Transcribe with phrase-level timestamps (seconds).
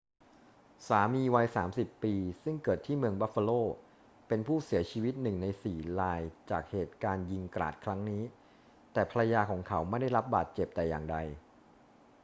[0.87, 1.47] สามีวัย
[1.77, 2.13] 30 ปี
[2.43, 3.51] ซึ่งเกิดที่เมืองบัฟฟาโล
[4.27, 8.23] เป็นผู้เสียชีวิตหนึ่งในสี่รายจากเหตุการณ์ยิงกราดครั้งนี้
[8.93, 11.17] แต่ภรรยาของเขาไม่ได้รับบาดเจ็บแต่อย่างใด